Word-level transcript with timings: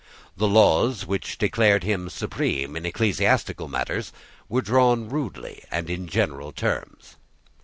The 0.35 0.47
laws 0.47 1.05
which 1.05 1.37
declared 1.37 1.83
him 1.83 2.09
supreme 2.09 2.75
in 2.75 2.87
ecclesiastical 2.87 3.67
matters 3.67 4.11
were 4.49 4.63
drawn 4.63 5.09
rudely 5.09 5.63
and 5.69 5.91
in 5.91 6.07
general 6.07 6.51
terms. 6.51 7.17